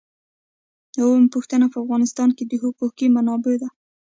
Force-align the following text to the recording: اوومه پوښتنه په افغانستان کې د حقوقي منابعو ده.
اوومه 1.01 1.27
پوښتنه 1.33 1.65
په 1.71 1.77
افغانستان 1.83 2.29
کې 2.37 2.43
د 2.47 2.53
حقوقي 2.63 3.07
منابعو 3.15 3.61
ده. 3.61 3.69